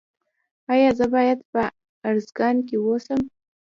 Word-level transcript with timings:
ایا 0.73 0.89
زه 0.99 1.05
باید 1.15 1.39
په 1.51 1.59
ارزګان 2.09 2.55
کې 2.67 2.75
اوسم؟ 2.83 3.21